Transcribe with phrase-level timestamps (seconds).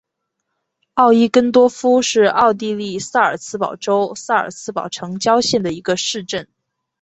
[0.95, 6.47] 奥伊根多夫是奥地利萨尔茨堡州萨尔茨堡城郊县的一个市镇。